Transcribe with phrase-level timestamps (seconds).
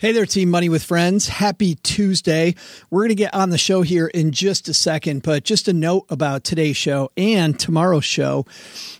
[0.00, 1.28] Hey there, Team Money with Friends.
[1.28, 2.54] Happy Tuesday.
[2.88, 5.74] We're going to get on the show here in just a second, but just a
[5.74, 8.46] note about today's show and tomorrow's show.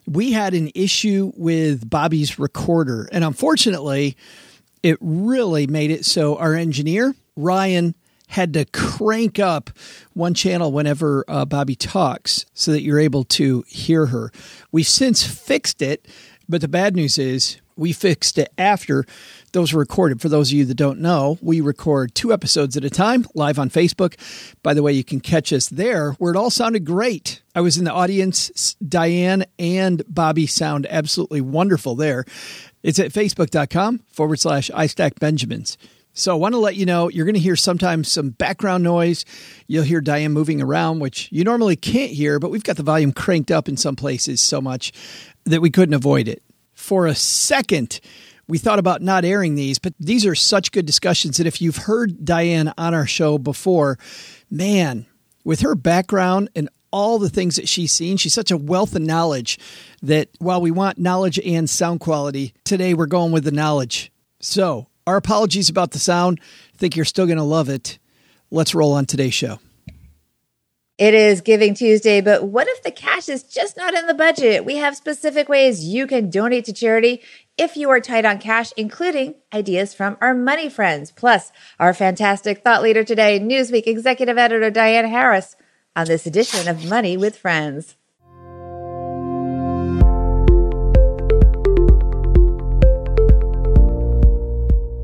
[0.06, 4.14] We had an issue with Bobbi's recorder, and unfortunately,
[4.82, 7.94] it really made it so our engineer, Ryan,
[8.28, 9.70] had to crank up
[10.12, 14.30] one channel whenever uh, Bobbi talks so that you're able to hear her.
[14.70, 16.06] We've since fixed it,
[16.46, 19.06] but the bad news is we fixed it after
[19.52, 20.20] those were recorded.
[20.20, 23.58] For those of you that don't know, we record two episodes at a time live
[23.58, 24.14] on Facebook.
[24.62, 27.42] By the way, you can catch us there where it all sounded great.
[27.54, 28.74] I was in the audience.
[28.86, 32.24] Diane and Bobbi sound absolutely wonderful there.
[32.82, 35.78] It's at facebook.com forward slash I Stack Benjamins.
[36.12, 39.24] So I want to let you know you're going to hear sometimes some background noise.
[39.68, 43.12] You'll hear Diane moving around, which you normally can't hear, but we've got the volume
[43.12, 44.92] cranked up in some places so much
[45.44, 46.42] that we couldn't avoid it.
[46.80, 48.00] For a second,
[48.48, 51.76] we thought about not airing these, but these are such good discussions that if you've
[51.76, 53.98] heard Diane on our show before,
[54.50, 55.06] man,
[55.44, 59.02] with her background and all the things that she's seen, she's such a wealth of
[59.02, 59.58] knowledge
[60.02, 64.10] that while we want knowledge and sound quality, today we're going with the knowledge.
[64.40, 66.40] So, our apologies about the sound.
[66.74, 67.98] I think you're still going to love it.
[68.50, 69.60] Let's roll on today's show.
[71.00, 74.66] It is Giving Tuesday, but what if the cash is just not in the budget?
[74.66, 77.22] We have specific ways you can donate to charity
[77.56, 81.10] if you are tight on cash, including ideas from our money friends.
[81.10, 85.56] Plus, our fantastic thought leader today, Newsweek executive editor Diane Harris,
[85.96, 87.96] on this edition of Money with Friends.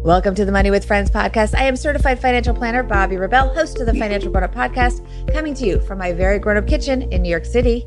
[0.06, 1.58] Welcome to the Money with Friends podcast.
[1.58, 5.04] I am certified financial planner Bobbi Rebell, host of the Financial Grown Up podcast,
[5.34, 7.84] coming to you from my very grown up kitchen in New York City.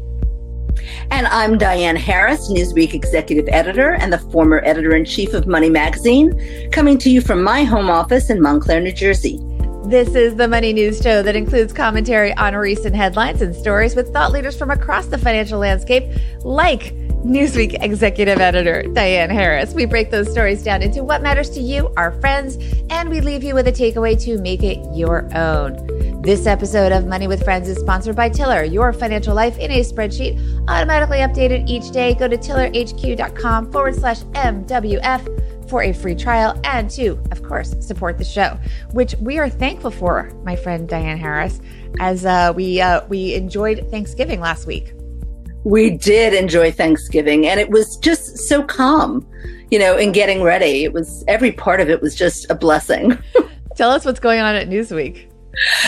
[1.11, 5.70] And I'm Diane Harris, Newsweek executive editor and the former editor in chief of Money
[5.70, 9.39] Magazine, coming to you from my home office in Montclair, New Jersey.
[9.86, 14.11] This is the Money News Show that includes commentary on recent headlines and stories with
[14.11, 16.04] thought leaders from across the financial landscape,
[16.44, 16.94] like
[17.24, 19.74] Newsweek executive editor Diane Harris.
[19.74, 22.58] We break those stories down into what matters to you, our friends,
[22.90, 26.22] and we leave you with a takeaway to make it your own.
[26.22, 29.82] This episode of Money with Friends is sponsored by Tiller, your financial life in a
[29.82, 32.14] spreadsheet, automatically updated each day.
[32.14, 38.18] Go to tillerhq.com forward slash MWF for a free trial and to, of course, support
[38.18, 38.58] the show,
[38.92, 41.60] which we are thankful for, my friend Diane Harris,
[42.00, 44.94] as uh, we uh, we enjoyed Thanksgiving last week.
[45.64, 49.27] We did enjoy Thanksgiving and it was just so calm,
[49.71, 50.83] you know, in getting ready.
[50.83, 53.17] It was every part of it was just a blessing.
[53.75, 55.29] Tell us what's going on at Newsweek.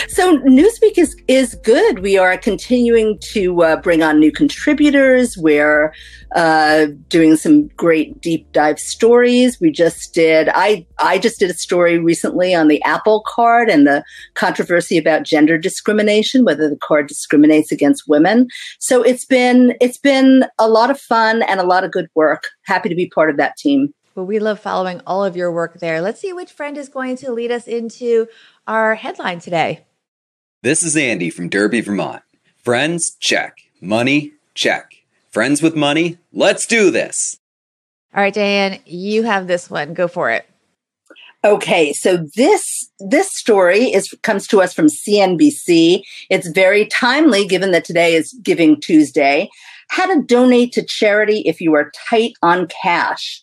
[0.07, 1.99] So Newsweek is is good.
[1.99, 5.37] We are continuing to uh, bring on new contributors.
[5.37, 5.93] We're
[6.35, 9.59] uh, doing some great deep dive stories.
[9.59, 10.49] We just did.
[10.53, 15.23] I I just did a story recently on the Apple Card and the controversy about
[15.23, 18.47] gender discrimination, whether the card discriminates against women.
[18.79, 22.49] So it's been it's been a lot of fun and a lot of good work.
[22.65, 23.93] Happy to be part of that team.
[24.13, 26.01] Well, we love following all of your work there.
[26.01, 28.27] Let's see which friend is going to lead us into
[28.67, 29.85] our headline today.
[30.63, 32.21] This is Andy from Derby, Vermont.
[32.57, 33.57] Friends, check.
[33.79, 34.95] Money, check.
[35.31, 37.37] Friends with money, let's do this.
[38.13, 39.93] All right, Diane, you have this one.
[39.93, 40.45] Go for it.
[41.43, 46.03] Okay, so this this story is comes to us from CNBC.
[46.29, 49.49] It's very timely given that today is Giving Tuesday.
[49.89, 53.41] How to donate to charity if you are tight on cash.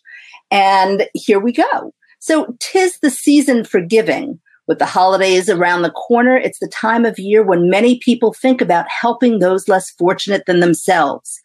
[0.51, 1.93] And here we go.
[2.19, 4.39] So tis the season for giving.
[4.67, 8.61] With the holidays around the corner, it's the time of year when many people think
[8.61, 11.39] about helping those less fortunate than themselves.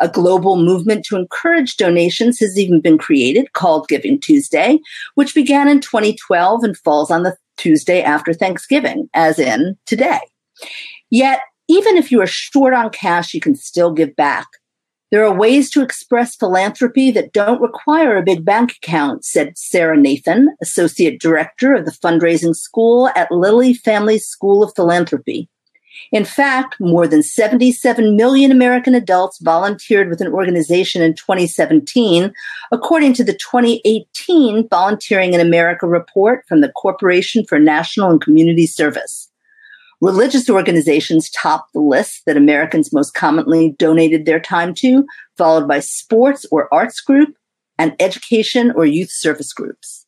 [0.00, 4.78] A global movement to encourage donations has even been created called Giving Tuesday,
[5.14, 10.20] which began in 2012 and falls on the Tuesday after Thanksgiving, as in today.
[11.10, 14.46] Yet, even if you are short on cash, you can still give back.
[15.10, 19.96] There are ways to express philanthropy that don't require a big bank account, said Sarah
[19.96, 25.48] Nathan, Associate Director of the Fundraising School at Lilly Family School of Philanthropy.
[26.12, 32.32] In fact, more than 77 million American adults volunteered with an organization in 2017,
[32.72, 38.66] according to the 2018 Volunteering in America report from the Corporation for National and Community
[38.66, 39.29] Service.
[40.00, 45.04] Religious organizations top the list that Americans most commonly donated their time to,
[45.36, 47.36] followed by sports or arts group
[47.78, 50.06] and education or youth service groups.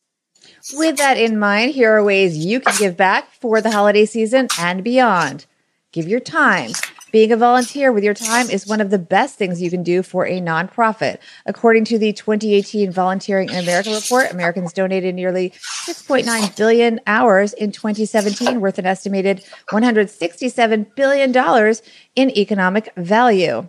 [0.73, 4.47] With that in mind, here are ways you can give back for the holiday season
[4.59, 5.45] and beyond.
[5.91, 6.71] Give your time.
[7.13, 10.01] Being a volunteer with your time is one of the best things you can do
[10.01, 11.19] for a nonprofit.
[11.45, 15.51] According to the 2018 Volunteering in America report, Americans donated nearly
[15.85, 21.75] 6.9 billion hours in 2017, worth an estimated $167 billion
[22.15, 23.67] in economic value.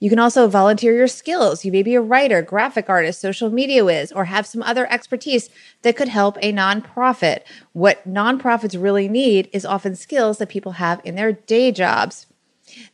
[0.00, 1.64] You can also volunteer your skills.
[1.64, 5.48] You may be a writer, graphic artist, social media whiz, or have some other expertise
[5.82, 7.42] that could help a nonprofit.
[7.72, 12.26] What nonprofits really need is often skills that people have in their day jobs.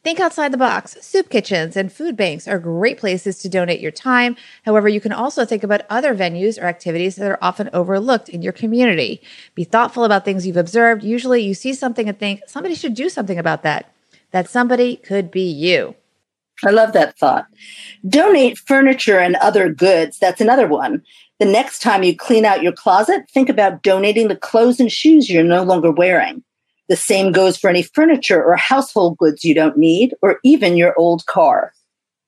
[0.02, 0.96] Think outside the box.
[1.00, 4.37] Soup kitchens and food banks are great places to donate your time.
[4.64, 8.43] However, you can also think about other venues or activities that are often overlooked in
[8.43, 9.20] your community.
[9.55, 11.02] Be thoughtful about things you've observed.
[11.02, 13.93] Usually you see something and think somebody should do something about that.
[14.32, 15.94] That somebody could be you.
[16.64, 17.46] I love that thought.
[18.08, 20.19] Donate furniture and other goods.
[20.19, 21.02] That's another one.
[21.38, 25.29] The next time you clean out your closet, think about donating the clothes and shoes
[25.29, 26.43] you're no longer wearing.
[26.88, 30.94] The same goes for any furniture or household goods you don't need, or even your
[30.96, 31.72] old car.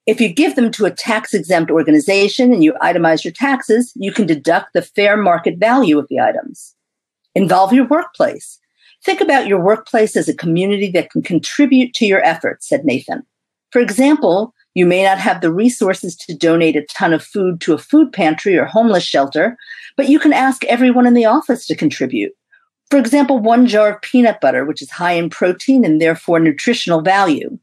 [0.07, 4.11] If you give them to a tax exempt organization and you itemize your taxes, you
[4.11, 6.75] can deduct the fair market value of the items.
[7.35, 8.59] Involve your workplace.
[9.05, 13.23] Think about your workplace as a community that can contribute to your efforts, said Nathan.
[13.71, 17.75] For example, you may not have the resources to donate a ton of food to
[17.75, 19.57] a food pantry or homeless shelter,
[19.97, 22.33] but you can ask everyone in the office to contribute.
[22.91, 27.03] For example, one jar of peanut butter, which is high in protein and therefore nutritional
[27.03, 27.59] value.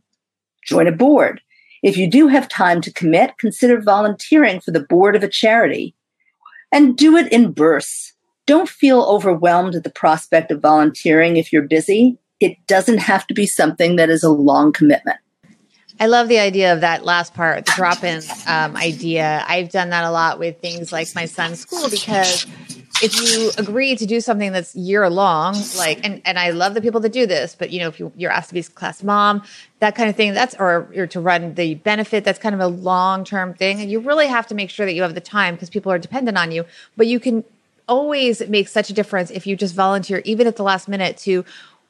[0.65, 1.41] Join a board.
[1.81, 5.95] If you do have time to commit, consider volunteering for the board of a charity.
[6.71, 8.13] And do it in bursts.
[8.47, 12.17] Don't feel overwhelmed at the prospect of volunteering if you're busy.
[12.39, 15.17] It doesn't have to be something that is a long commitment.
[15.99, 19.45] I love the idea of that last part, the drop in um, idea.
[19.47, 22.45] I've done that a lot with things like my son's school because
[23.01, 26.81] if you agree to do something that's year long, like, and, and I love the
[26.81, 29.43] people that do this, but you know, if you, you're asked to be class mom,
[29.79, 32.67] that kind of thing, that's, or you're to run the benefit, that's kind of a
[32.67, 33.81] long term thing.
[33.81, 35.99] And you really have to make sure that you have the time because people are
[35.99, 36.65] dependent on you,
[36.95, 37.43] but you can
[37.87, 41.45] always make such a difference if you just volunteer, even at the last minute to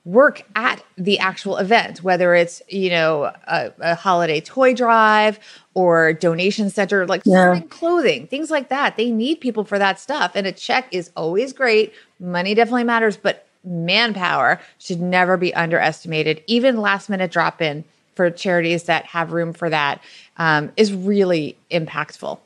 [0.06, 5.40] work at the actual event, whether it's, you know, a, a holiday toy drive
[5.74, 7.60] or donation center, like yeah.
[7.70, 8.98] clothing, things like that.
[8.98, 10.32] They need people for that stuff.
[10.36, 11.92] And a check is always great.
[12.20, 16.44] Money definitely matters, but manpower should never be underestimated.
[16.46, 20.02] Even last minute drop in for charities that have room for that
[20.38, 22.38] um, is really impactful.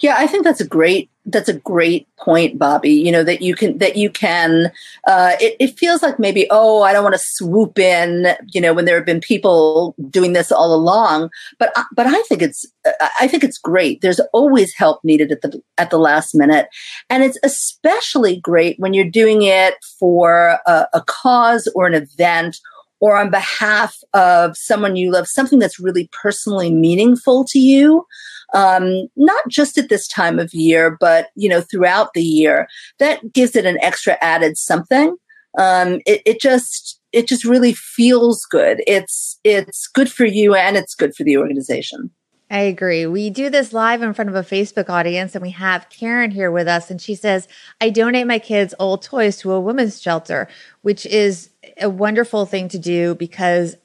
[0.00, 3.04] Yeah, I think that's a great that's a great point, Bobbi.
[3.04, 4.72] You know that you can that you can.
[5.06, 8.28] Uh, it, it feels like maybe oh, I don't want to swoop in.
[8.52, 12.42] You know, when there have been people doing this all along, but but I think
[12.42, 12.64] it's
[13.20, 14.00] I think it's great.
[14.00, 16.68] There's always help needed at the at the last minute,
[17.10, 22.58] and it's especially great when you're doing it for a, a cause or an event
[23.00, 28.06] or on behalf of someone you love, something that's really personally meaningful to you
[28.56, 32.66] um, not just at this time of year, but you know throughout the year.
[32.98, 35.14] That gives it an extra added something.
[35.58, 38.82] Um, it, it just it just really feels good.
[38.86, 42.10] It's it's good for you and it's good for the organization.
[42.48, 43.06] I agree.
[43.06, 46.52] We do this live in front of a Facebook audience, and we have Karen here
[46.52, 46.92] with us.
[46.92, 47.48] And she says,
[47.80, 50.46] I donate my kids' old toys to a women's shelter,
[50.82, 51.50] which is
[51.80, 53.76] a wonderful thing to do because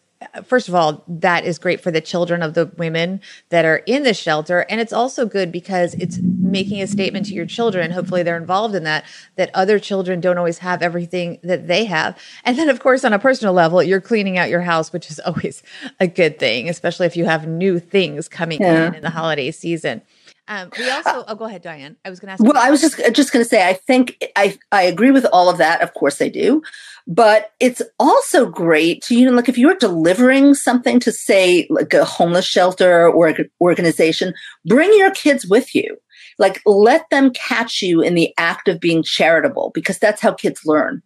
[0.43, 4.03] first of all, that is great for the children of the women that are in
[4.03, 4.65] the shelter.
[4.69, 7.91] And it's also good because it's making a statement to your children.
[7.91, 12.17] Hopefully they're involved in that, that other children don't always have everything that they have.
[12.43, 15.19] And then, of course, on a personal level, you're cleaning out your house, which is
[15.25, 15.63] always
[15.99, 18.87] a good thing, especially if you have new things coming yeah.
[18.87, 20.01] in in the holiday season.
[20.47, 21.23] Um, we also.
[21.27, 21.95] Oh, go ahead, Diane.
[22.03, 22.43] I was going to ask.
[22.43, 23.67] Well, I was just just going to say.
[23.67, 25.81] I think I I agree with all of that.
[25.81, 26.61] Of course, I do.
[27.07, 31.93] But it's also great to you know, like if you're delivering something to say like
[31.93, 34.33] a homeless shelter or an organization,
[34.65, 35.97] bring your kids with you.
[36.37, 40.61] Like let them catch you in the act of being charitable because that's how kids
[40.65, 41.01] learn.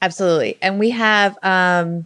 [0.00, 1.36] Absolutely, and we have.
[1.42, 2.04] um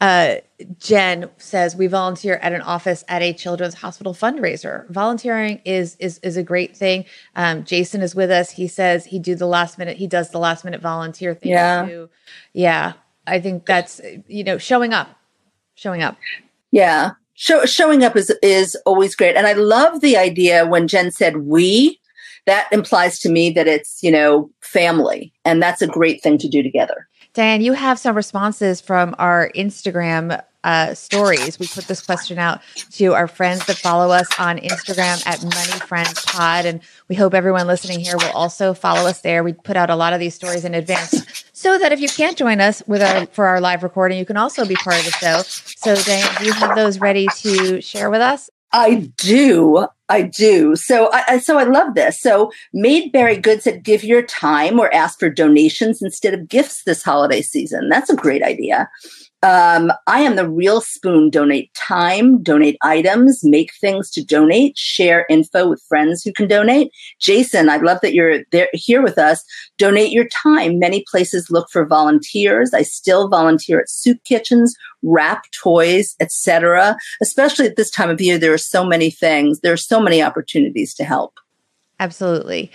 [0.00, 0.36] uh,
[0.78, 4.88] Jen says we volunteer at an office at a children's hospital fundraiser.
[4.90, 7.04] Volunteering is is is a great thing.
[7.36, 8.50] Um, Jason is with us.
[8.50, 9.96] He says he do the last minute.
[9.96, 11.86] He does the last minute volunteer thing yeah.
[11.86, 12.08] too.
[12.52, 12.94] Yeah,
[13.26, 15.08] I think that's you know showing up,
[15.74, 16.16] showing up.
[16.70, 21.10] Yeah, Show, showing up is is always great, and I love the idea when Jen
[21.10, 22.00] said we
[22.46, 25.32] that implies to me that it's, you know, family.
[25.44, 27.06] And that's a great thing to do together.
[27.32, 31.58] Diane, you have some responses from our Instagram uh, stories.
[31.58, 32.60] We put this question out
[32.92, 37.32] to our friends that follow us on Instagram at Money Friends Pod, and we hope
[37.32, 39.42] everyone listening here will also follow us there.
[39.42, 42.36] We put out a lot of these stories in advance, so that if you can't
[42.36, 45.12] join us with our for our live recording, you can also be part of the
[45.12, 45.42] show.
[45.44, 48.50] So, Diane, do you have those ready to share with us?
[48.72, 49.86] I do.
[50.08, 50.76] I do.
[50.76, 52.20] So I, so I love this.
[52.20, 57.02] So Maidberry Good said, give your time or ask for donations instead of gifts this
[57.02, 57.88] holiday season.
[57.88, 58.88] That's a great idea.
[59.42, 61.30] Um, I am the real spoon.
[61.30, 66.92] Donate time, donate items, make things to donate, share info with friends who can donate.
[67.20, 69.42] Jason, I love that you're there here with us.
[69.78, 70.78] Donate your time.
[70.78, 72.74] Many places look for volunteers.
[72.74, 76.96] I still volunteer at soup kitchens, wrap toys, etc.
[77.22, 79.60] Especially at this time of year, there are so many things.
[79.60, 81.38] There are so many opportunities to help.
[81.98, 82.70] Absolutely.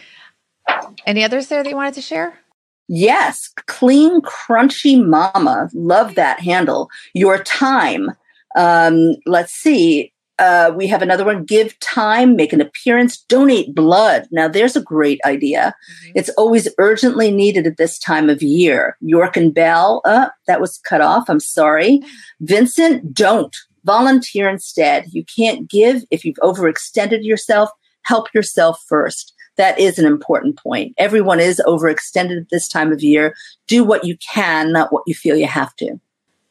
[1.05, 2.39] Any others there that you wanted to share?
[2.87, 5.69] Yes, clean, crunchy mama.
[5.73, 6.89] Love that handle.
[7.13, 8.11] Your time.
[8.55, 10.13] Um, let's see.
[10.37, 11.45] Uh, we have another one.
[11.45, 14.27] Give time, make an appearance, donate blood.
[14.31, 15.73] Now, there's a great idea.
[16.03, 16.11] Mm-hmm.
[16.15, 18.97] It's always urgently needed at this time of year.
[18.99, 21.29] York and Bell, uh, that was cut off.
[21.29, 22.01] I'm sorry.
[22.41, 25.05] Vincent, don't volunteer instead.
[25.11, 27.69] You can't give if you've overextended yourself.
[28.01, 30.93] Help yourself first that is an important point.
[30.97, 33.35] Everyone is overextended at this time of year.
[33.67, 35.99] Do what you can, not what you feel you have to.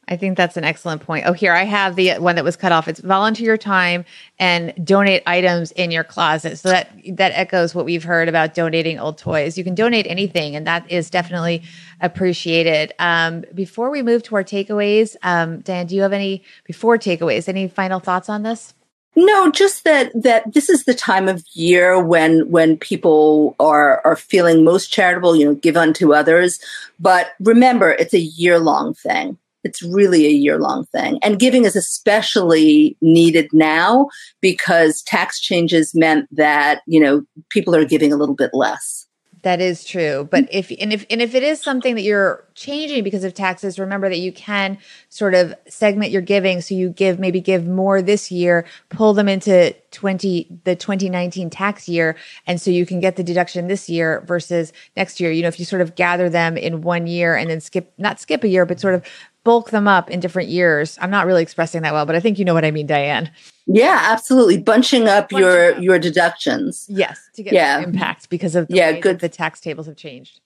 [0.08, 1.24] I think that's an excellent point.
[1.26, 2.88] Oh, here I have the one that was cut off.
[2.88, 4.04] It's volunteer your time
[4.38, 6.58] and donate items in your closet.
[6.58, 9.56] So that that echoes what we've heard about donating old toys.
[9.56, 11.62] You can donate anything, and that is definitely
[12.00, 12.92] appreciated.
[12.98, 17.48] Um, before we move to our takeaways, um, Dan, do you have any before takeaways?
[17.48, 18.74] Any final thoughts on this?
[19.16, 24.16] No, just that that this is the time of year when when people are are
[24.16, 26.58] feeling most charitable, you know, give unto others.
[26.98, 29.38] But remember, it's a year long thing.
[29.62, 31.18] It's really a year long thing.
[31.22, 34.08] And giving is especially needed now
[34.40, 39.06] because tax changes meant that, you know, people are giving a little bit less.
[39.44, 40.26] That is true.
[40.30, 43.78] But if and if and if it is something that you're changing because of taxes,
[43.78, 44.78] remember that you can
[45.10, 49.28] sort of segment your giving so you give maybe give more this year, pull them
[49.28, 54.24] into 20 the 2019 tax year and so you can get the deduction this year
[54.26, 55.30] versus next year.
[55.30, 58.18] You know, if you sort of gather them in one year and then skip not
[58.18, 59.04] skip a year but sort of
[59.44, 60.98] bulk them up in different years.
[61.00, 63.30] I'm not really expressing that well, but I think you know what I mean, Diane.
[63.66, 64.58] Yeah, absolutely.
[64.58, 65.82] Bunching up Bunching your up.
[65.82, 66.86] your deductions.
[66.88, 67.80] Yes, to get yeah.
[67.80, 69.20] impact because of the yeah, good.
[69.20, 70.40] the tax tables have changed.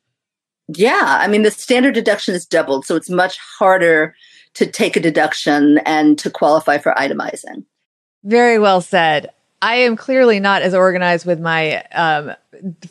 [0.68, 4.14] Yeah, I mean the standard deduction is doubled, so it's much harder
[4.54, 7.64] to take a deduction and to qualify for itemizing.
[8.24, 9.30] Very well said.
[9.60, 12.32] I am clearly not as organized with my um,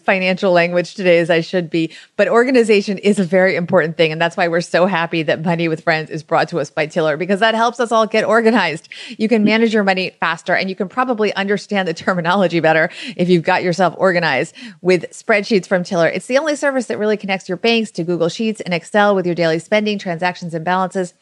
[0.03, 4.11] financial language today as I should be, but organization is a very important thing.
[4.11, 6.85] And that's why we're so happy that Money with Friends is brought to us by
[6.85, 8.89] Tiller because that helps us all get organized.
[9.17, 13.29] You can manage your money faster and you can probably understand the terminology better if
[13.29, 16.07] you've got yourself organized with spreadsheets from Tiller.
[16.07, 19.25] It's the only service that really connects your banks to Google Sheets and Excel with
[19.25, 21.13] your daily spending, transactions, and balances.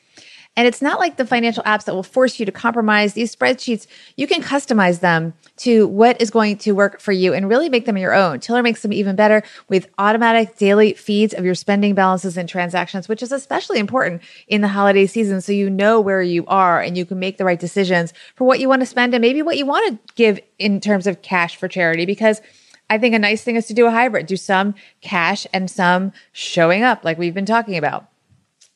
[0.58, 3.88] And it's not like the financial apps that will force you to compromise these spreadsheets.
[4.16, 7.86] You can customize them to what is going to work for you and really make
[7.86, 8.40] them your own.
[8.40, 13.10] Tiller makes them even better with automatic daily feeds of your spending balances and transactions,
[13.10, 15.42] which is especially important in the holiday season.
[15.42, 18.62] So you know where you are and you can make the right decisions for what
[18.62, 21.58] you want to spend and maybe what you want to give in terms of cash
[21.58, 22.42] for charity because
[22.90, 26.14] I think a nice thing is to do a hybrid, do some cash and some
[26.32, 28.08] showing up like we've been talking about.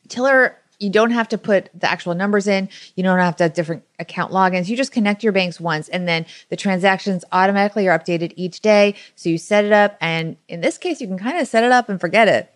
[0.08, 2.70] Tiller you don't have to put the actual numbers in.
[2.96, 4.70] You don't have to have different account logins.
[4.70, 8.96] You just connect your banks once and then the transactions automatically are updated each day.
[9.16, 9.98] So you set it up.
[10.00, 12.52] And in this case, you can kind of set it up and forget it.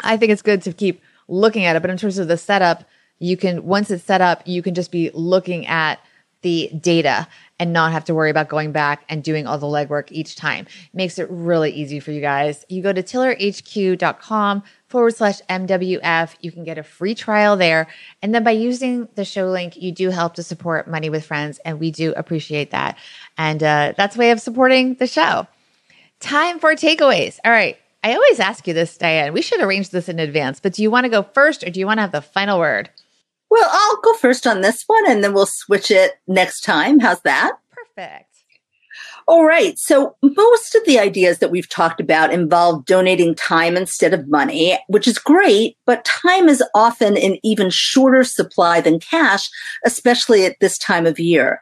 [0.00, 1.80] I think it's good to keep looking at it.
[1.80, 2.84] But in terms of the setup,
[3.18, 5.98] you can, once it's set up, you can just be looking at
[6.42, 7.26] the data
[7.58, 10.66] and not have to worry about going back and doing all the legwork each time.
[10.66, 12.64] It makes it really easy for you guys.
[12.68, 16.36] You go to tillerhq.com forward slash MWF.
[16.40, 17.86] You can get a free trial there.
[18.22, 21.58] And then by using the show link, you do help to support Money with Friends.
[21.64, 22.98] And we do appreciate that.
[23.38, 25.46] And uh, that's a way of supporting the show.
[26.20, 27.38] Time for takeaways.
[27.44, 27.76] All right.
[28.04, 29.32] I always ask you this, Diane.
[29.32, 31.80] We should arrange this in advance, but do you want to go first or do
[31.80, 32.88] you want to have the final word?
[33.50, 36.98] Well, I'll go first on this one and then we'll switch it next time.
[36.98, 37.52] How's that?
[37.70, 38.30] Perfect.
[39.28, 39.76] All right.
[39.78, 44.78] So most of the ideas that we've talked about involve donating time instead of money,
[44.88, 49.48] which is great, but time is often in even shorter supply than cash,
[49.84, 51.60] especially at this time of year.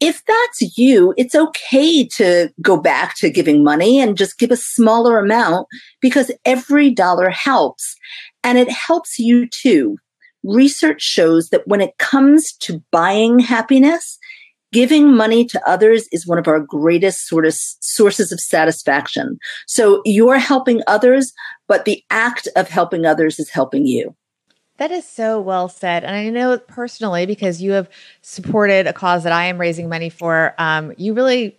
[0.00, 4.56] if that's you, it's okay to go back to giving money and just give a
[4.56, 5.68] smaller amount
[6.00, 7.96] because every dollar helps
[8.42, 9.98] and it helps you too.
[10.42, 14.18] Research shows that when it comes to buying happiness,
[14.72, 19.38] giving money to others is one of our greatest sort of sources of satisfaction.
[19.66, 21.32] So you're helping others,
[21.66, 24.14] but the act of helping others is helping you.
[24.78, 26.04] That is so well said.
[26.04, 27.90] And I know personally, because you have
[28.22, 31.58] supported a cause that I am raising money for, um, you really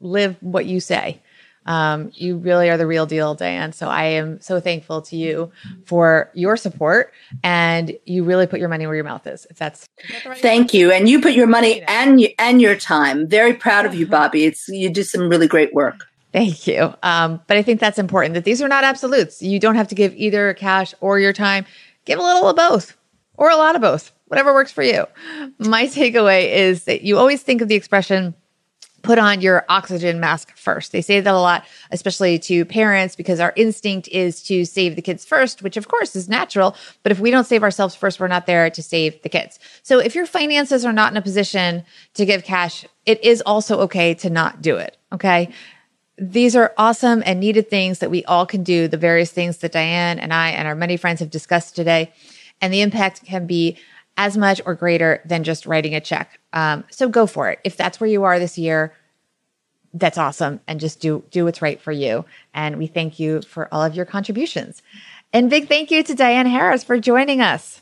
[0.00, 1.20] live what you say.
[1.68, 3.72] Um, you really are the real deal, Diane.
[3.72, 5.52] So I am so thankful to you
[5.84, 7.12] for your support,
[7.44, 9.46] and you really put your money where your mouth is.
[9.50, 9.86] If that's,
[10.24, 13.28] right thank you, and you put your money and you, and your time.
[13.28, 14.46] Very proud of you, Bobbi.
[14.46, 16.06] It's you do some really great work.
[16.32, 16.94] Thank you.
[17.02, 19.42] Um, but I think that's important that these are not absolutes.
[19.42, 21.66] You don't have to give either cash or your time
[22.08, 22.96] give a little of both
[23.36, 25.06] or a lot of both, whatever works for you.
[25.58, 28.34] My takeaway is that you always think of the expression,
[29.02, 30.92] put on your oxygen mask first.
[30.92, 35.02] They say that a lot, especially to parents, because our instinct is to save the
[35.02, 36.74] kids first, which of course is natural.
[37.02, 39.58] But if we don't save ourselves first, we're not there to save the kids.
[39.82, 43.80] So if your finances are not in a position to give cash, it is also
[43.80, 44.96] okay to not do it.
[45.12, 45.50] Okay.
[46.20, 49.70] These are awesome and needed things that we all can do, the various things that
[49.70, 52.12] Diane and I and our many friends have discussed today.
[52.60, 53.78] And the impact can be
[54.18, 56.40] as much or greater than just writing a check.
[56.52, 57.60] Um, so go for it.
[57.64, 58.92] If that's where you are this year,
[59.94, 60.60] that's awesome.
[60.66, 62.26] And just do, do what's right for you.
[62.52, 64.82] And we thank you for all of your contributions.
[65.32, 67.80] And big thank you to Diane Harris for joining us.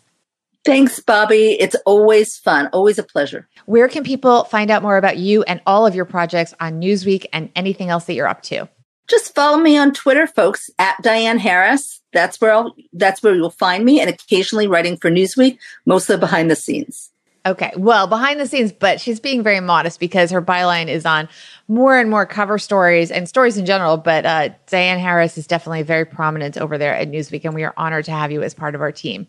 [0.64, 1.56] Thanks, Bobbi.
[1.58, 3.48] It's always fun, always a pleasure.
[3.66, 7.24] Where can people find out more about you and all of your projects on Newsweek
[7.32, 8.68] and anything else that you're up to?
[9.08, 12.00] Just follow me on Twitter, folks, at Diane Harris.
[12.12, 16.50] That's where I'll, that's where you'll find me, and occasionally writing for Newsweek, mostly behind
[16.50, 17.10] the scenes.
[17.44, 21.28] Okay, well, behind the scenes, but she's being very modest because her byline is on
[21.68, 23.96] more and more cover stories and stories in general.
[23.96, 27.74] But uh, Diane Harris is definitely very prominent over there at Newsweek, and we are
[27.76, 29.28] honored to have you as part of our team.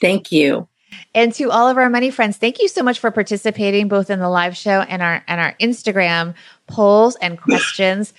[0.00, 0.66] Thank you.
[1.14, 4.18] And to all of our money friends, thank you so much for participating both in
[4.18, 6.34] the live show and our and our Instagram
[6.66, 8.12] polls and questions.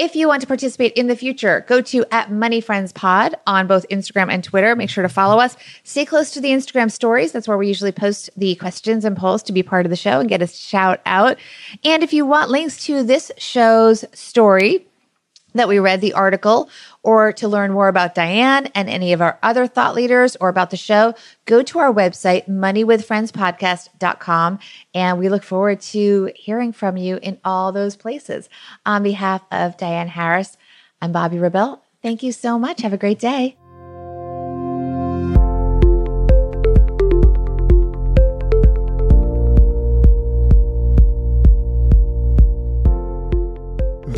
[0.00, 3.66] If you want to participate in the future, go to at Money Friends Pod on
[3.66, 4.74] both Instagram and Twitter.
[4.74, 5.58] Make sure to follow us.
[5.84, 7.32] Stay close to the Instagram stories.
[7.32, 10.18] That's where we usually post the questions and polls to be part of the show
[10.18, 11.36] and get a shout out.
[11.84, 14.86] And if you want links to this show's story,
[15.54, 16.68] that we read the article
[17.02, 20.70] or to learn more about Diane and any of our other thought leaders or about
[20.70, 21.14] the show,
[21.46, 24.58] go to our website, moneywithfriendspodcast.com.
[24.94, 28.48] And we look forward to hearing from you in all those places.
[28.86, 30.56] On behalf of Diane Harris,
[31.02, 31.82] I'm Bobbi Rebell.
[32.02, 32.80] Thank you so much.
[32.80, 33.59] Have a great day.